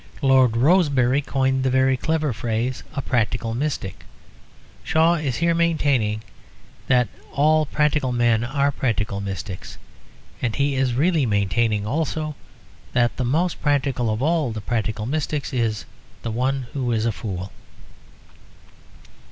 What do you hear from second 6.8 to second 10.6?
that all practical men are practical mystics. And